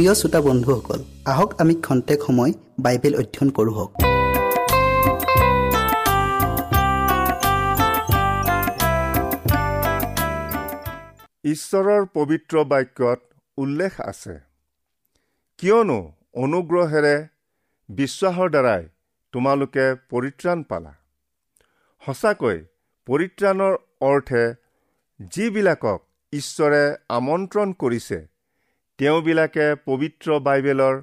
[0.00, 1.00] প্ৰিয় শ্ৰোতা বন্ধুসকল
[1.32, 2.52] আহক আমি খন্তেক সময়
[2.84, 3.74] বাইবেল অধ্যয়ন কৰোঁ
[11.52, 13.20] ঈশ্বৰৰ পবিত্ৰ বাক্যত
[13.58, 14.34] উল্লেখ আছে
[15.58, 15.98] কিয়নো
[16.44, 17.14] অনুগ্ৰহেৰে
[17.88, 18.82] বিশ্বাসৰ দ্বাৰাই
[19.34, 20.92] তোমালোকে পৰিত্ৰাণ পালা।
[22.02, 22.58] সঁচাকৈ
[23.08, 23.74] পৰিত্ৰাণৰ
[24.10, 24.44] অৰ্থে
[25.34, 26.00] যিবিলাকক
[26.32, 26.82] ঈশ্বৰে
[27.18, 28.18] আমন্ত্ৰণ কৰিছে
[29.00, 30.96] তেওঁবিলাকে পবিত্ৰ বাইবেলৰ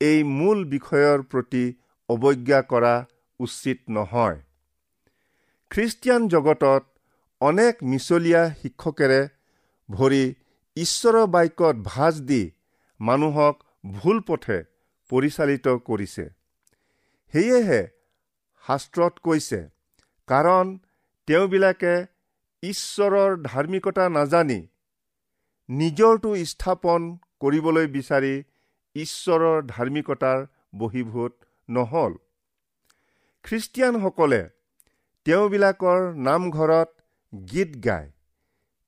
[0.00, 1.62] এই মূল বিষয়ৰ প্ৰতি
[2.08, 2.92] অৱজ্ঞা কৰা
[3.40, 4.36] উচিত নহয়।
[5.70, 6.82] খ্ৰীষ্টিয়ান জগতত
[7.40, 9.20] অনেক মিছলীয়া শিক্ষকেৰে
[9.88, 10.20] ভৰি
[10.76, 12.42] ঈশ্বৰৰ বাক্যত ভাজ দি
[13.00, 13.56] মানুহক
[13.96, 14.58] ভুল পথে
[15.10, 16.26] পৰিচালিত কৰিছে।
[17.34, 17.80] সেয়েহে
[18.64, 19.60] শাস্ত্ৰত কৈছে
[20.28, 20.70] কাৰণ
[21.28, 21.94] তেওঁবিলাকে
[22.62, 24.60] ঈশ্বৰৰ ধাৰ্মিকতা নাজানি
[25.68, 27.10] নিজৰটো স্থাপন
[27.40, 28.32] কৰিবলৈ বিচাৰি
[28.96, 30.46] ঈশ্বৰৰ ধাৰ্মিকতাৰ
[30.78, 31.32] বহীভূত
[31.68, 32.16] নহল।
[33.44, 34.40] খ্ৰীষ্টিয়ানসকলে
[35.26, 36.90] তেওঁবিলাকৰ নামঘৰত
[37.52, 38.10] গীত গায়।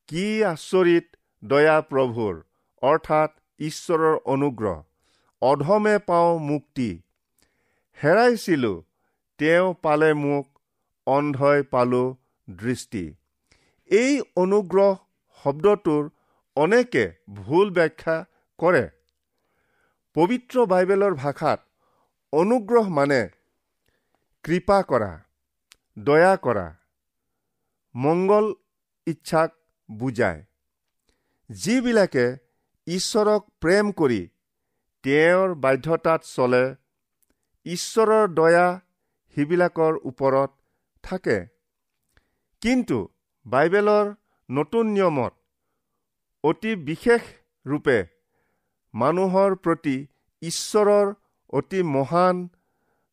[0.08, 1.06] কি আচৰিত
[1.42, 2.34] দয়া প্ৰভুৰ
[2.82, 4.82] অৰ্থাৎ ঈশ্বৰৰ অনুগ্ৰহ
[5.42, 6.90] অধমে পাওঁ মুক্তি।
[7.98, 8.72] হেৰাইছিলো
[9.38, 10.46] তেওঁ পালে মোক
[11.06, 12.02] অন্ধই পালো
[12.48, 13.04] দৃষ্টি।
[13.90, 14.92] এই অনুগ্ৰহ
[15.44, 16.10] শব্দটোৰ
[16.56, 17.04] অনেকে
[17.34, 18.16] ভুল ব্যাখ্যা
[18.58, 18.84] কৰে।
[20.14, 21.60] পবিত্ৰ বাইবেলৰ ভাষাত
[22.32, 23.20] অনুগ্ৰহ মানে
[24.44, 25.12] কৃপা কৰা
[25.98, 26.66] দয়া কৰা
[27.94, 28.54] মংগল
[29.06, 29.50] ইচ্ছাক
[29.90, 30.44] বুজায়।
[31.50, 32.26] যিবিলাকে
[32.86, 34.22] ঈশ্বৰক প্ৰেম কৰি
[35.02, 36.64] তেওঁৰ বাধ্যতাত চলে
[37.66, 38.66] ঈশ্বৰৰ দয়া
[39.36, 40.50] সিবিলাকৰ ওপৰত
[41.04, 41.38] থাকে।
[42.62, 42.98] কিন্তু
[43.46, 44.14] বাইবেলৰ
[44.48, 45.32] নতুন নিয়মত
[46.44, 47.22] অতি বিশেষ
[47.66, 48.11] ৰূপে
[48.94, 49.96] মানুহৰ প্ৰতি
[50.42, 51.12] ঈশ্বৰৰ
[51.52, 52.42] অতি মহান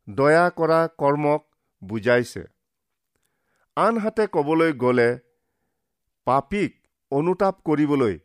[0.07, 1.45] দয়া কৰা কৰ্মক
[1.81, 2.43] বুজাইছে।
[3.77, 5.09] আনহাতে ক'বলৈ গ'লে
[6.27, 6.71] পাপীক
[7.11, 8.15] অনুতাপ কৰিবলৈ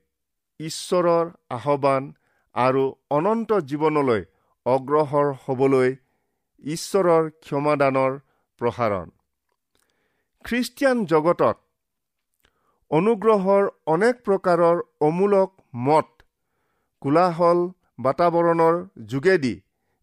[0.61, 2.09] ঈশ্বৰৰ আহ্বান
[2.55, 4.25] আৰু অনন্ত জীৱনলৈ
[4.67, 5.95] অগ্ৰসৰ হবলৈ
[6.65, 8.19] ঈশ্বৰৰ ক্ষমাদানৰ
[8.61, 9.07] প্ৰসাৰণ।
[10.45, 11.57] খ্ৰীষ্টিয়ান জগতত
[12.91, 15.51] অনুগ্ৰহৰ অনেক প্ৰকাৰৰ অমূলক
[15.87, 16.14] মত
[17.05, 17.59] কোলাহল
[18.05, 18.77] বাতাৱৰণৰ
[19.13, 19.55] যোগেদি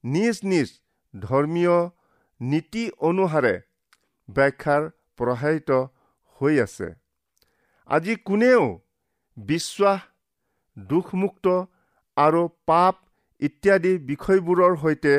[0.04, 0.70] নিজ নিজ
[1.14, 1.78] ধৰ্মীয়
[2.40, 3.54] নীতি অনুসাৰে
[4.30, 4.84] ব্যাখ্যাৰ
[5.18, 5.70] প্ৰসাৰিত
[6.42, 6.90] হৈ আছে।
[7.90, 8.62] আজি কোনেও
[9.38, 10.00] বিশ্বাস
[10.78, 11.56] দুখমুক্ত
[12.18, 12.96] আৰু পাপ
[13.42, 15.16] ইত্যাদি বিষয়বোৰৰ সৈতে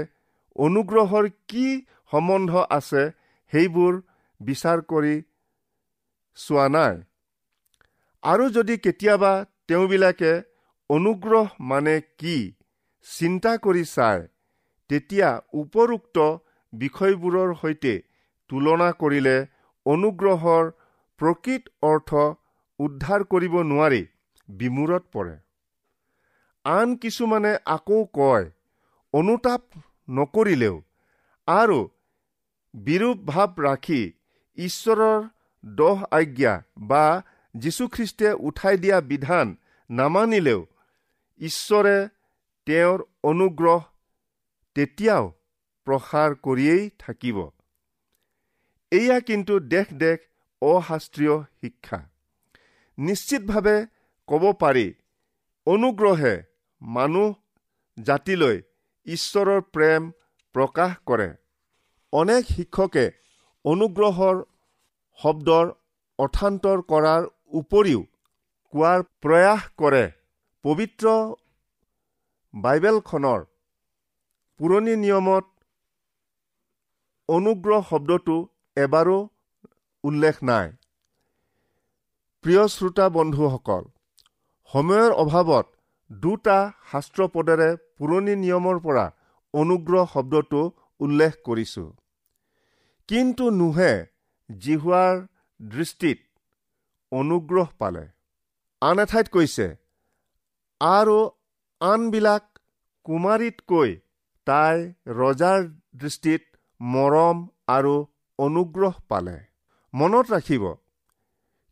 [0.56, 1.66] অনুগ্ৰহৰ কি
[2.12, 3.02] সম্বন্ধ আছে
[3.52, 4.00] সেইবোৰ
[4.40, 5.14] বিচাৰ কৰি
[6.38, 6.94] চোৱা নাই।
[8.22, 9.32] আৰু যদি কেতিয়াবা
[9.68, 10.32] তেওঁবিলাকে
[10.92, 12.36] অনুগ্ৰহ মানে কি?
[13.06, 14.22] চিন্তা কৰি চায়
[14.90, 15.28] তেতিয়া
[15.60, 16.16] উপৰোক্ত
[16.72, 17.92] বিষয়বোৰৰ সৈতে
[18.50, 19.36] তুলনা কৰিলে
[19.86, 20.70] অনুগ্ৰহৰ
[21.20, 22.24] প্ৰকৃত অৰ্থ
[22.78, 24.02] উদ্ধাৰ কৰিব নোৱাৰি
[24.48, 25.34] বিমূৰত পৰে।
[26.64, 28.50] আন কিছুমানে আকৌ কয়
[29.14, 29.62] অনুতাপ
[30.10, 30.76] নকৰিলেও
[31.48, 31.78] আৰু
[32.74, 34.02] বিৰূপ ভাৱ ৰাখি
[34.58, 35.16] ঈশ্বৰৰ
[35.64, 36.54] দহ আজ্ঞা
[36.90, 37.04] বা
[37.54, 39.56] যীশুখ্ৰীষ্টে উঠাই দিয়া বিধান
[39.90, 40.60] নামানিলেও
[41.42, 41.96] ঈশ্বৰে
[42.66, 43.80] তেওঁৰ অনুগ্ৰহ
[44.76, 45.24] তেতিয়াও
[45.86, 47.38] প্ৰসাৰ কৰিয়েই থাকিব।
[48.92, 50.18] এয়া কিন্তু দেশ দেশ
[50.62, 51.98] অশাস্ত্ৰীয় শিক্ষা।
[52.98, 53.76] নিশ্চিতভাৱে
[54.28, 54.86] ক'ব পাৰি
[55.66, 56.34] অনুগ্ৰহে
[56.82, 57.28] মানুহ
[57.98, 58.56] জাতিলৈ
[59.06, 60.08] ঈশ্বৰৰ প্ৰেম
[60.54, 61.28] প্ৰকাশ কৰে।
[62.12, 63.06] অনেক শিক্ষকে
[63.64, 64.42] অনুগ্ৰহৰ
[65.18, 65.66] শব্দৰ
[66.18, 67.22] অৰ্থান্তৰ কৰাৰ
[67.60, 68.00] উপৰিও
[68.72, 70.04] কোৱাৰ প্ৰয়াস কৰে।
[70.64, 71.12] পবিত্ৰ
[72.54, 73.40] বাইবেলখনৰ
[74.60, 75.46] পুৰণি নিয়মত
[77.28, 78.36] অনুগ্ৰহ শব্দটো
[78.76, 79.16] এবাৰো
[80.04, 80.68] উল্লেখ নাই।
[82.44, 83.82] প্ৰিয় শ্ৰোতা বন্ধুসকল
[84.70, 85.66] সময়ৰ অভাৱত
[86.10, 86.58] দুটা
[86.92, 89.04] শাস্ত্ৰ পদেৰে পুৰণি নিয়মৰ পৰা
[89.54, 90.62] অনুগ্ৰহ শব্দটো
[91.00, 91.84] উল্লেখ কৰিছো।
[93.08, 93.92] কিন্তু নোহে
[94.50, 95.14] জিহুৱাৰ
[95.60, 96.18] দৃষ্টিত
[97.12, 98.04] অনুগ্ৰহ পালে।
[98.82, 99.66] আন এঠাইত কৈছে
[100.82, 101.16] আৰু
[101.80, 102.44] আনবিলাক
[103.06, 103.90] কুমাৰীতকৈ
[104.46, 104.78] তাই
[105.18, 105.60] ৰজাৰ
[106.02, 106.42] দৃষ্টিত
[106.80, 107.42] মৰম
[107.74, 107.94] আৰু
[108.38, 109.34] অনুগ্ৰহ পালে।
[109.94, 110.64] মনত ৰাখিব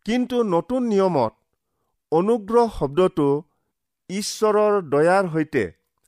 [0.07, 1.33] কিন্তু নতুন নিয়মত
[2.13, 3.29] অনুগ্ৰহ শব্দটো
[4.11, 5.65] ঈশ্বৰৰ দয়াৰ সৈতে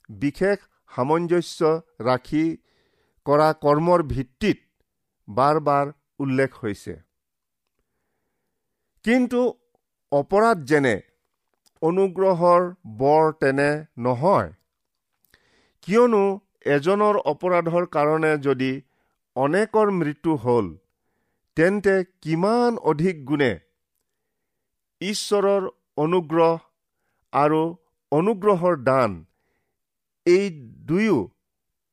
[0.09, 0.57] বিশেষ
[0.91, 1.73] সামঞ্জস্য
[2.07, 2.45] ৰাখি
[3.25, 4.59] কৰা কৰ্মৰ ভিত্তিত
[5.27, 6.95] বাৰ বাৰ উল্লেখ হৈছে।
[9.05, 9.41] কিন্তু
[10.11, 10.95] অপৰাধ যেনে
[11.83, 12.61] অনুগ্ৰহৰ
[12.99, 13.69] বৰ তেনে
[14.05, 14.49] নহয়।
[15.87, 16.23] কিয়নো
[16.75, 18.71] এজনৰ অপৰাধৰ কাৰণে যদি
[19.35, 20.67] অনেকৰ মৃত্যু হ'ল
[21.57, 23.53] তেন্তে কিমান অধিক গুণে?
[25.01, 25.63] ঈশ্বৰৰ
[25.97, 26.53] অনুগ্ৰহ
[27.33, 27.61] আৰু
[28.11, 29.11] অনুগ্ৰহৰ দান
[30.25, 30.45] এই
[30.89, 31.17] দুয়ো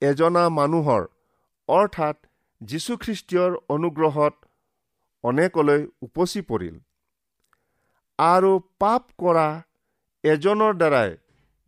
[0.03, 1.03] এজনা মানুহৰ
[1.69, 2.17] অৰ্থাৎ
[2.61, 4.35] যীশুখ্ৰীষ্টীয়ৰ অনুগ্ৰহত
[5.25, 6.77] অনেকলৈ উপচি পৰিল।
[8.19, 9.49] আৰু পাপ কৰা
[10.25, 11.11] এজনৰ দ্বাৰাই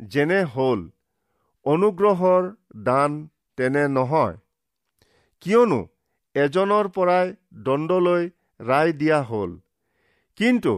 [0.01, 0.81] যেনে হ'ল
[1.67, 2.49] অনুগ্ৰহৰ
[2.85, 3.29] দান
[3.59, 4.37] তেনে নহয়।
[5.41, 5.79] কিয়নো
[6.35, 7.35] এজনৰ পৰাই
[7.69, 8.31] দণ্ডলৈ
[8.61, 9.51] ৰায় দিয়া হ'ল।
[10.37, 10.73] কিন্তু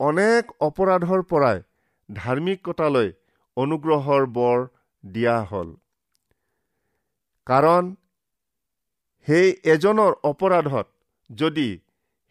[0.00, 1.62] অনেক অপৰাধৰ পৰাই
[2.08, 3.08] ধাৰ্মিকতালৈ
[3.56, 4.66] অনুগ্ৰহৰ বৰ
[5.04, 5.68] দিয়া হ'ল।
[7.46, 7.94] কাৰণ
[9.28, 10.86] সেই এজনৰ অপৰাধত
[11.30, 11.68] যদি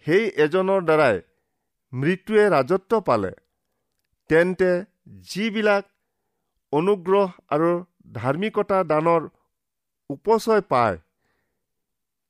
[0.06, 1.22] সেই এজনৰ দ্বাৰাই
[1.94, 3.32] মৃত্যুৱে ৰাজত্ব পালে
[4.30, 4.72] তেন্তে
[5.30, 5.84] যিবিলাক
[6.74, 7.72] অনুগ্ৰহ আৰু
[8.13, 9.24] ধাৰ্মিকতা দানৰ
[10.10, 10.98] উপচয় পায়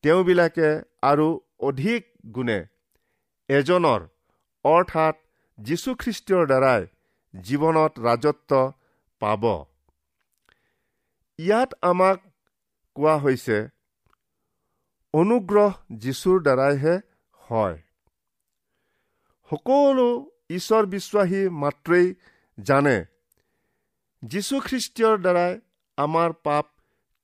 [0.03, 0.69] তেওঁবিলাকে
[1.01, 1.27] আৰু
[1.59, 2.01] অধিক
[2.35, 2.59] গুণে
[3.49, 4.01] এজনৰ
[4.65, 5.15] অৰ্থাৎ
[5.57, 6.81] যীশুখ্ৰীষ্টৰ দ্বাৰাই
[7.33, 8.51] জীৱনত ৰাজত্ব
[9.21, 9.43] পাব।
[11.39, 12.17] ইয়াত আমাক
[12.95, 13.57] কোৱা হৈছে
[15.13, 15.71] অনুগ্ৰহ
[16.03, 16.95] যীশুৰ দ্বাৰাইহে
[17.41, 17.77] হয়।
[19.51, 20.09] সকলো
[20.57, 22.07] ঈশ্বৰ বিশ্বাসী মাত্ৰেই
[22.57, 22.97] জানে।
[24.23, 25.53] যীশুখ্ৰীষ্টীয়ৰ দ্বাৰাই
[25.97, 26.65] আমাৰ পাপ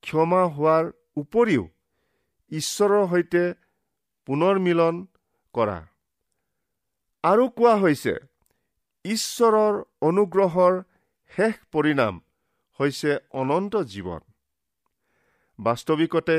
[0.03, 0.85] ক্ষমা হোৱাৰ
[1.17, 1.63] উপৰিও
[2.51, 3.43] ঈশ্বৰৰ সৈতে
[4.27, 4.95] পুনৰ মিলন
[5.55, 5.77] কৰা।
[7.23, 8.13] আৰু কোৱা হৈছে
[9.05, 10.73] ঈশ্বৰৰ অনুগ্ৰহৰ
[11.31, 12.13] শেষ পৰিণাম
[12.79, 14.21] হৈছে অনন্ত জীৱন।
[15.59, 16.37] বাস্তৱিকতে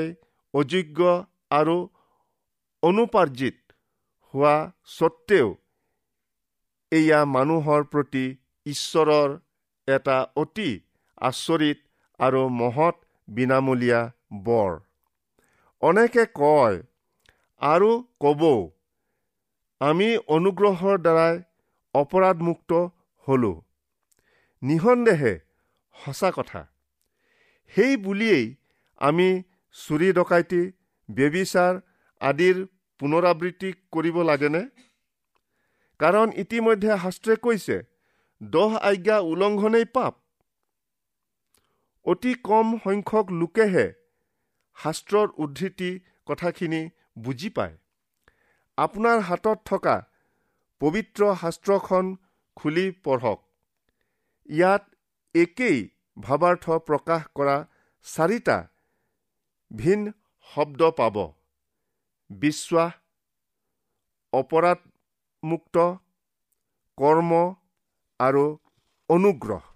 [0.54, 1.00] অযোগ্য
[1.50, 1.76] আৰু
[2.82, 3.56] অনুপাৰ্জিত
[4.34, 4.54] হোৱা
[4.86, 5.48] স্বত্তেও
[6.92, 8.24] এয়া মানুহৰ প্ৰতি
[8.66, 9.38] ঈশ্বৰৰ
[9.88, 10.70] এটা অতি
[11.20, 11.78] আচৰিত
[12.20, 12.96] আৰু মহৎ
[13.28, 14.00] বিনামূলীয়া
[14.44, 14.72] বৰ।
[15.82, 16.76] অনেকে কয়
[17.60, 18.56] আৰু কবও
[19.80, 21.36] আমি অনুগ্ৰহৰ দ্বাৰাই
[21.94, 22.72] অপৰাধমুক্ত
[23.26, 23.52] হলো।
[24.62, 25.34] নিসন্দেহে
[25.96, 26.60] সঁচা কথা।
[27.74, 28.44] সেই বুলিয়েই
[28.98, 29.28] আমি
[29.76, 30.62] চুৰি ডকাইতি
[31.08, 31.80] ব্যবিচাৰ
[32.20, 32.56] আদিৰ
[33.00, 34.62] পুনৰাবৃত্তি কৰিব লাগেনে?
[36.00, 37.76] কাৰণ ইতিমধ্যে শাস্ত্ৰে কৈছে
[38.40, 40.14] দহ আজ্ঞা উলংঘনেই পাপ।
[42.06, 43.86] অতি কম সংখ্যক লোকেহে
[44.78, 45.90] শাস্ত্ৰৰ উদ্ধৃতি
[46.28, 46.80] কথাখিনি
[47.24, 47.74] বুজি পায়।
[48.78, 49.96] আপোনাৰ হাতত থকা
[50.80, 52.04] পবিত্ৰ শাস্ত্ৰখন
[52.56, 53.40] খুলি পঢ়ক।
[54.48, 54.82] ইয়াত
[55.34, 55.78] একেই
[56.16, 57.56] ভাৱাৰ্থ প্ৰকাশ কৰা
[58.06, 58.56] চাৰিটা
[59.70, 60.00] ভিন
[60.48, 61.16] শব্দ পাব।
[62.30, 62.92] বিশ্বাস
[65.42, 65.84] অপৰাধমুক্ত
[66.98, 67.38] কৰ্ম
[68.20, 68.44] আৰু
[69.10, 69.69] অনুগ্ৰহ।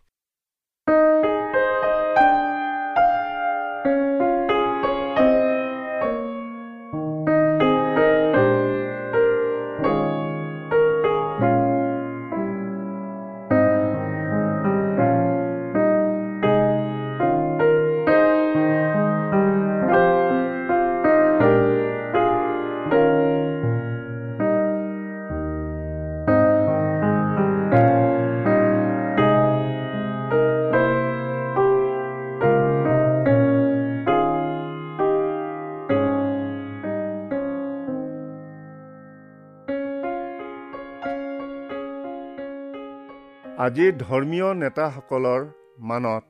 [43.64, 45.42] আজিৰ ধৰ্মীয় নেতাসকলৰ
[45.88, 46.24] মানত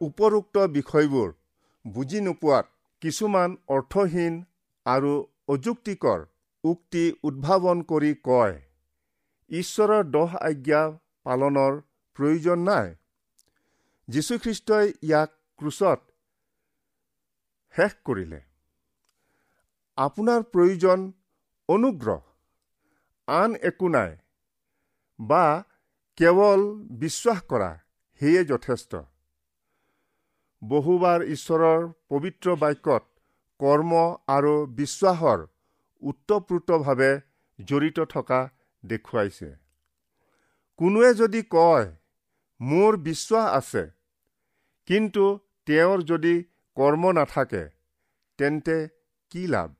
[0.00, 1.30] উপৰোক্ত বিষয়বোৰ
[1.84, 2.66] বুজি নোপোৱাত
[3.02, 4.34] কিছুমান অৰ্থহীন
[4.86, 5.12] আৰু
[5.48, 6.24] অযুক্তিকৰ
[6.64, 8.54] উক্তি উদ্ভাৱন কৰি কয়
[9.50, 10.82] ঈশ্বৰৰ দহ আজ্ঞা
[11.24, 11.80] পালনৰ
[12.16, 12.94] প্ৰয়োজন নাই।
[14.08, 16.00] যীশুখ্ৰীষ্টই ইয়াক ক্ৰুচত
[17.74, 18.40] শেষ কৰিলে।
[19.98, 21.08] আপোনাৰ প্ৰয়োজন
[21.68, 22.20] অনুগ্ৰহ
[23.28, 24.12] আন একো নাই
[25.18, 25.46] বা
[26.18, 26.62] কেৱল
[27.00, 27.68] বিশ্বাস কৰা
[28.20, 29.00] সেয়ে যথেষ্ট।
[30.62, 33.04] বহুবাৰ ঈশ্বৰৰ পবিত্ৰ বাক্যত
[33.60, 33.92] কৰ্ম
[34.28, 35.44] আৰু বিশ্বাসৰ
[36.02, 37.10] ওতঃপ্ৰোতভাৱে
[37.58, 38.40] জড়িত থকা
[38.84, 39.50] দেখুৱাইছে।
[40.78, 41.86] কোনোৱে যদি কয়
[42.60, 43.84] মোৰ বিশ্বাস আছে
[44.88, 45.24] কিন্তু
[45.66, 46.34] তেওঁৰ যদি
[46.76, 47.64] কৰ্ম নাথাকে
[48.38, 48.80] তেন্তে
[49.30, 49.70] কি লাভ?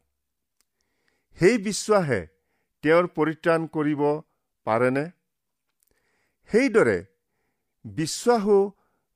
[1.39, 2.21] সেই বিশ্বাসে
[2.85, 4.03] তেওঁৰ পৰিত্ৰাণ কৰিব
[4.67, 5.05] পাৰেনে?
[6.51, 6.99] সেইদৰে
[7.85, 8.59] বিশ্বাসো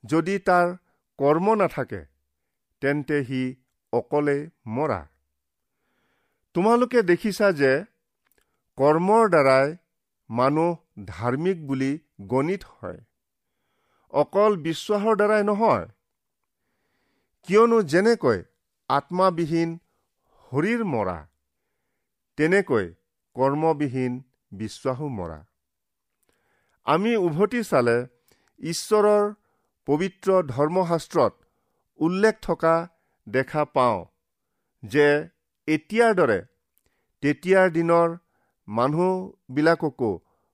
[0.04, 0.66] যদি তাৰ
[1.18, 2.00] কৰ্ম নাথাকে
[2.82, 3.42] তেন্তে সি
[3.92, 4.36] অকলে
[4.76, 5.00] মৰা।
[6.54, 7.72] তোমালোকে দেখিছা যে
[8.78, 9.76] কৰ্মৰ দ্বাৰাই
[10.30, 10.70] মানুহ
[11.06, 11.92] ধাৰ্মিক বুলি
[12.32, 13.00] গণিত হয়।
[14.12, 15.86] অকল বিশ্বাসৰ দ্বাৰাই নহয়
[17.48, 18.38] কিয়নো যেনেকৈ
[18.88, 19.76] আত্মাবিহীন
[20.52, 21.18] শৰীৰ মৰা
[22.38, 22.86] তেনেকৈ
[23.36, 24.12] কৰ্মবিহীন
[24.52, 25.38] বিশ্বাসো মৰা।
[26.92, 27.96] আমি উভতি চালে
[28.60, 29.26] ঈশ্বৰৰ
[29.88, 31.34] পবিত্ৰ ধৰ্মশাস্ত্ৰত
[32.00, 32.72] উল্লেখ থকা
[33.26, 33.98] দেখা পাওঁ
[34.82, 35.06] যে
[35.68, 36.38] এতিয়াৰ দৰে
[37.22, 38.08] তেতিয়াৰ দিনৰ
[38.68, 40.10] মানুহবিলাককো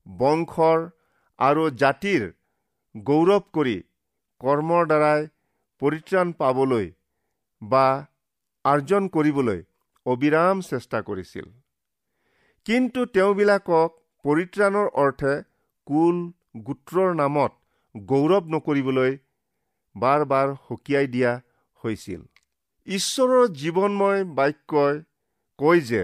[0.06, 0.78] বংশৰ
[1.38, 2.28] আৰু জাতিৰ
[2.94, 3.76] গৌৰৱ কৰি
[4.40, 5.26] কৰ্মৰ দ্বাৰাই
[5.82, 6.86] পৰিত্ৰাণ পাবলৈ
[7.62, 7.86] বা
[8.64, 9.60] আৰ্জন কৰিবলৈ
[10.06, 11.46] অবিৰাম চেষ্টা কৰিছিল।
[12.66, 13.90] কিন্তু তেওঁবিলাকক
[14.24, 15.34] পৰিত্ৰাণৰ অৰ্থে
[15.86, 16.16] কুল
[16.66, 17.52] গোত্ৰৰ নামত
[17.94, 19.12] গৌৰৱ নকৰিবলৈ
[19.96, 21.32] বাৰ বাৰ সকীয়াই দিয়া
[21.80, 22.20] হৈছিল?
[22.86, 24.94] ঈশ্বৰৰ জীৱনময় বাক্যই
[25.58, 26.02] কয় যে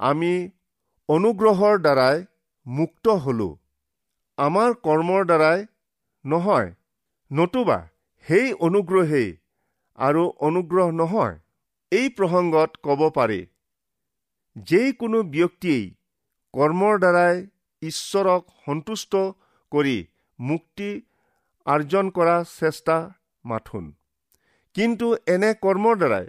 [0.00, 0.32] আমি
[1.08, 2.24] অনুগ্ৰহৰ দ্বাৰাই
[2.66, 3.48] মুক্ত হলো।
[4.38, 5.66] আমাৰ কৰ্মৰ দ্বাৰাই
[6.24, 6.68] নহয়
[7.30, 7.78] নতুবা
[8.26, 9.30] সেই অনুগ্ৰহেই
[9.98, 11.38] আৰু অনুগ্ৰহ নহয়।
[11.92, 13.40] এই প্ৰসংগত ক'ব পাৰি
[14.56, 15.86] যিকোনো ব্যক্তিয়েই
[16.54, 17.36] কৰ্মৰ দ্বাৰাই
[17.82, 19.12] ঈশ্বৰক সন্তুষ্ট
[19.72, 19.96] কৰি
[20.38, 20.90] মুক্তি
[21.66, 22.96] আৰ্জন কৰা চেষ্টা
[23.44, 23.84] মাথোন।
[24.74, 26.26] কিন্তু এনে কৰ্মৰ দ্বাৰাই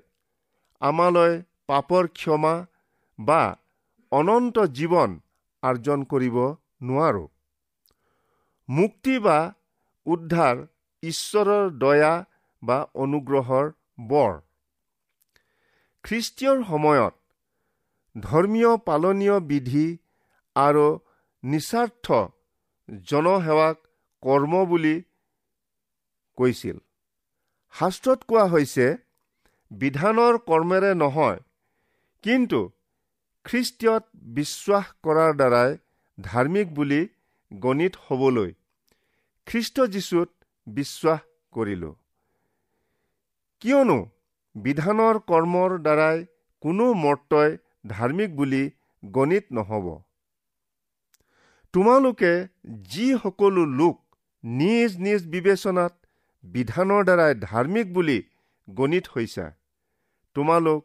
[0.81, 1.33] আমালৈ
[1.67, 2.53] পাপৰ ক্ষমা
[3.19, 3.41] বা
[4.11, 5.19] অনন্ত জীৱন
[5.63, 6.37] আৰ্জন কৰিব
[6.83, 7.25] নোৱাৰো।
[8.69, 9.37] মুক্তি বা
[10.05, 10.55] উদ্ধাৰ
[11.03, 12.13] ঈশ্বৰৰ দয়া
[12.63, 13.65] বা অনুগ্ৰহৰ
[14.07, 14.33] বৰ।
[16.03, 17.13] খ্ৰীষ্টীয়ৰ সময়ত
[18.15, 19.87] ধৰ্মীয় পালনীয় বিধি
[20.55, 20.87] আৰু
[21.43, 22.07] নিস্বাৰ্থ
[23.09, 23.77] জনসেৱাক
[24.23, 24.95] কৰ্ম বুলি
[26.37, 26.77] কৈছিল।
[27.73, 28.85] শাস্ত্ৰত কোৱা হৈছে
[29.71, 31.39] বিধানৰ কৰ্মেৰে নহয়
[32.23, 32.59] কিন্তু
[33.45, 34.03] খ্ৰীষ্টীয়ত
[34.35, 35.71] বিশ্বাস কৰাৰ দ্বাৰাই
[36.17, 37.01] ধাৰ্মিক বুলি
[37.51, 38.51] গণিত হ'বলৈ
[39.47, 40.29] খ্ৰীষ্ট যীশুত
[40.67, 41.21] বিশ্বাস
[41.53, 41.91] কৰিলো।
[43.61, 43.97] কিয়নো
[44.55, 46.17] বিধানৰ কৰ্মৰ দ্বাৰাই
[46.63, 48.63] কোনো মৰ্তই ধাৰ্মিক বুলি
[49.03, 49.87] গণিত নহ'ব।
[51.73, 52.31] তোমালোকে
[52.89, 53.97] যি সকলো লোক
[54.43, 55.93] নিজ নিজ বিবেচনাত
[56.43, 58.17] বিধানৰ দ্বাৰাই ধাৰ্মিক বুলি
[58.67, 59.45] গণিত হৈছা
[60.35, 60.81] তোমালোক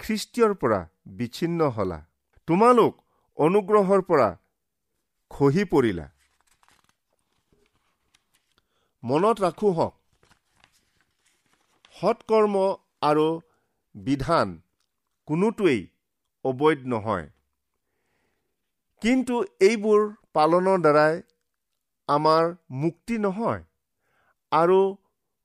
[0.00, 0.80] খ্ৰীষ্টীয়ৰ পৰা
[1.18, 1.98] বিচ্ছিন্ন হলা।
[2.48, 2.92] তোমালোক
[3.38, 4.28] অনুগ্ৰহৰ পৰা
[5.30, 6.06] খহি পৰিলা।
[9.02, 9.94] মনত ৰাখো হওক
[11.96, 12.54] সৎকৰ্ম
[13.02, 13.26] আৰু
[13.94, 14.48] বিধান
[15.28, 15.80] কোনোটোৱেই
[16.44, 17.26] অবৈধ নহয়।
[19.02, 19.34] কিন্তু
[19.66, 20.00] এইবোৰ
[20.36, 21.14] পালনৰ দ্বাৰাই
[22.08, 22.44] আমাৰ
[22.82, 23.60] মুক্তি নহয়
[24.52, 24.78] আৰু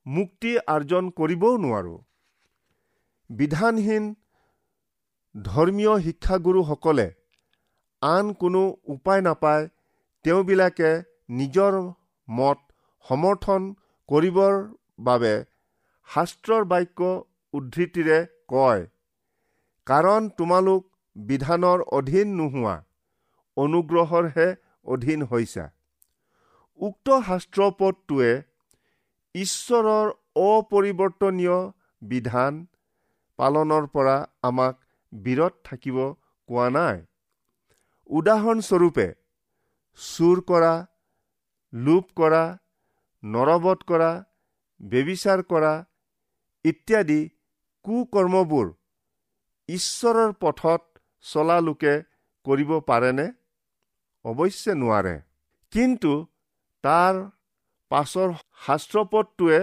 [0.06, 1.96] মুক্তি আৰ্জন কৰিবও নোৱাৰো।
[3.30, 4.08] বিধানহীন
[5.36, 7.08] ধৰ্মীয় শিক্ষাগুৰুসকলে
[8.02, 8.62] আন কোনো
[8.96, 9.68] উপায় নাপায়
[10.26, 10.92] তেওঁবিলাকে
[11.40, 11.78] নিজৰ
[12.28, 12.60] মত
[13.06, 13.62] সমৰ্থন
[14.10, 14.58] কৰিবৰ
[15.08, 15.34] বাবে
[16.08, 17.12] শাস্ত্ৰৰ বাক্য
[17.54, 18.20] উদ্ধৃতিৰে
[18.54, 18.84] কয়
[19.88, 20.82] কাৰণ তোমালোক
[21.16, 22.76] বিধানৰ অধীন নোহোৱা।
[23.58, 24.48] অনুগ্ৰহৰহে
[24.86, 25.66] অধীন হৈছা।
[26.80, 28.32] উক্ত শাস্ত্ৰপদটোৱে
[29.36, 30.08] ঈশ্বৰৰ
[30.44, 31.58] অপৰিৱৰ্তনীয়
[32.02, 32.54] বিধান
[33.40, 34.16] পালনৰ পৰা
[34.50, 34.76] আমাক
[35.14, 35.98] বিৰত থাকিব
[36.50, 36.98] কোৱা নাই।
[38.10, 39.08] উদাহৰণস্বৰূপে
[40.00, 40.74] চুৰ কৰা
[41.74, 42.44] লোপ কৰা
[43.24, 44.12] নৰবধ কৰা
[44.80, 45.74] বেবিচাৰ কৰা
[46.66, 47.22] ইত্যাদি
[47.86, 48.68] কুকৰ্মবোৰ
[49.70, 50.82] ঈশ্বৰৰ পথত
[51.26, 51.94] চলা লোকে
[52.46, 53.28] কৰিব পাৰেনে?
[54.26, 55.16] অৱশ্যে নোৱাৰে।
[55.74, 56.14] কিন্তু
[56.84, 57.14] তাৰ
[57.92, 58.30] পাছৰ
[58.66, 59.60] শাস্ত্ৰপদটোৱে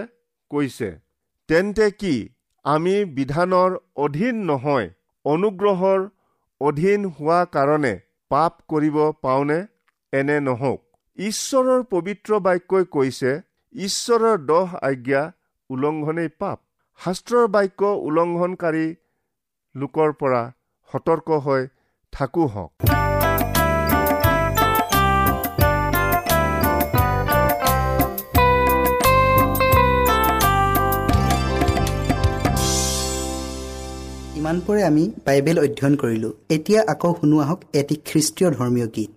[0.51, 0.89] কৈছে
[1.49, 2.13] তেন্তে কি
[2.65, 3.71] আমি বিধানৰ
[4.05, 4.87] অধীন নহয়
[5.25, 5.99] অনুগ্ৰহৰ
[6.61, 7.93] অধীন হোৱা কাৰণে
[8.31, 9.59] পাপ কৰিব পাওনে?
[10.13, 10.79] এনে নহওক।
[11.17, 13.31] ঈশ্বৰৰ পবিত্ৰ বাক্যই কৈছে
[13.75, 15.21] ঈশ্বৰৰ দহ আজ্ঞা
[15.69, 16.59] উলংঘনেই পাপ।
[16.99, 18.87] শাস্ত্ৰৰ বাক্য উলংঘনকাৰী
[19.75, 20.41] লোকৰ পৰা
[20.89, 21.61] সতৰ্ক হৈ
[22.13, 23.00] থাকো হওক।
[34.51, 39.11] ইমানপৰে আমি বাইবেল অধ্যয়ন কৰিলোঁ। এতিয়া আকৌ শুনো আহক এটি খ্ৰীষ্টীয় ধৰ্মীয় গীত।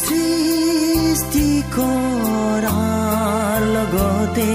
[0.00, 4.50] সৃষ্টি কৰাৰ লগতে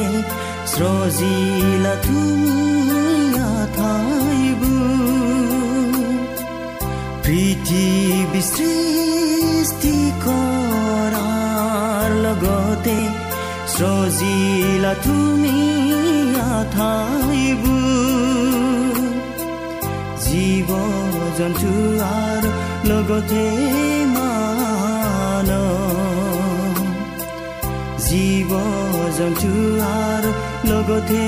[0.73, 2.72] সৃজিলা তুমি
[14.23, 15.57] জিলা তুমি
[16.53, 17.63] আঠাইব
[20.25, 20.69] জীৱ
[21.37, 21.71] জন্তু
[22.17, 22.49] আৰু
[22.89, 23.45] লগতে
[24.15, 25.49] মান
[28.05, 28.51] জীৱ
[29.17, 29.51] জন্তু
[30.01, 30.29] আৰু
[30.69, 31.23] লগতে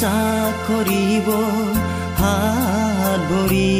[0.00, 0.18] দিশা
[0.66, 1.26] কৰিব
[2.18, 3.72] হাত ভৰি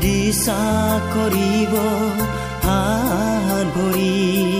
[0.00, 0.62] দিশা
[1.12, 1.74] কৰিব
[2.64, 4.53] হাত ভৰি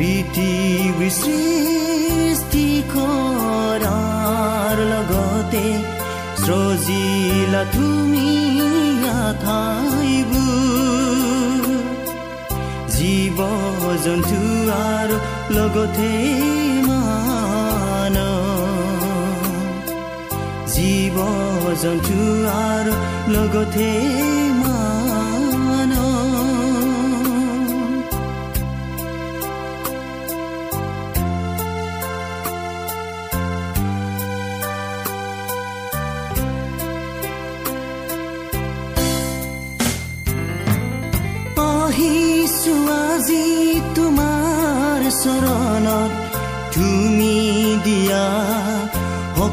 [0.00, 5.64] পৃথিৱী সৃষ্টি কৰাৰ লগতে
[6.42, 8.30] সজিলা তুমি
[9.42, 10.40] ঠাইবোৰ
[12.96, 13.38] জীৱ
[14.04, 14.40] জন্তু
[14.78, 15.16] আৰু
[15.56, 16.12] লগতে
[16.88, 18.16] মান
[20.74, 21.16] জীৱ
[21.82, 22.18] জন্তু
[22.62, 22.92] আৰু
[23.34, 23.90] লগতে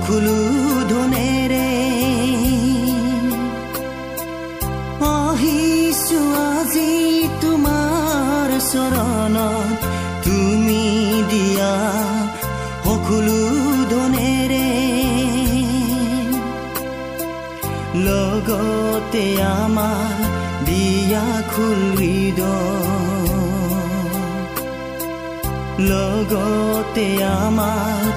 [0.07, 0.41] সকলো
[0.89, 1.71] ধনেৰে।
[5.07, 6.91] আহিছো আজি
[7.41, 9.79] তোমাৰ চৰণত
[10.23, 10.85] তুমি
[11.31, 11.73] দিয়া
[12.85, 13.41] সকলো
[13.89, 14.69] ধনেৰে।
[18.07, 20.15] লগতে আমাৰ
[20.65, 22.39] দিয়া খুলিদ
[25.91, 27.07] লগতে
[27.39, 28.16] আমাৰ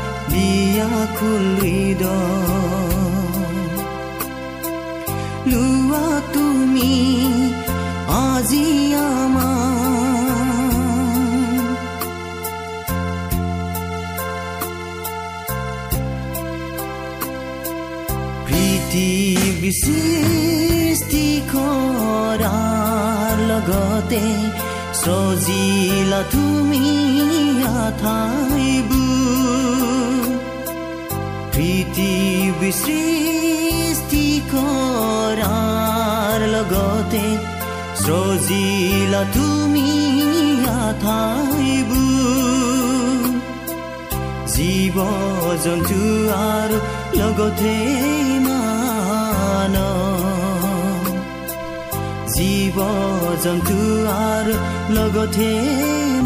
[5.50, 6.94] লোৱা তুমি
[8.20, 8.68] আজি
[18.46, 24.24] পৃথিৱী সৃষ্টি কৰাৰ লগতে
[25.02, 26.84] সজিলা তুমি
[28.02, 28.99] ঠাইবোৰ
[34.50, 37.24] কৰাৰ লগতে
[38.02, 39.90] সজিলা তুমি
[41.02, 42.00] ঠাইবোৰ
[44.54, 44.96] জীৱ
[45.64, 46.00] জন্তু
[46.50, 46.78] আৰু
[47.20, 47.74] লগতে
[48.46, 49.76] মান
[52.34, 52.78] জীৱ
[53.44, 53.78] জন্তু
[54.28, 54.54] আৰু
[54.96, 55.50] লগতে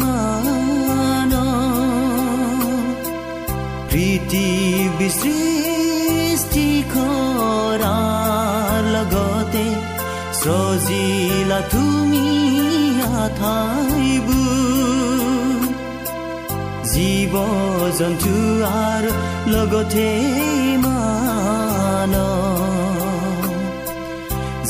[0.01, 1.33] মান
[3.89, 5.54] পৃথিৱী সৃষ্টি
[11.55, 12.25] সজিলা তুমি
[13.39, 14.39] ঠাইবোৰ
[16.91, 17.33] জীৱ
[17.99, 18.33] জন্তু
[18.79, 19.11] আৰু
[19.53, 20.09] লগতে
[20.83, 22.13] মান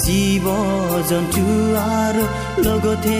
[0.03, 0.45] জীৱ
[1.09, 1.45] জন্তু
[1.97, 2.23] আৰু
[2.67, 3.19] লগতে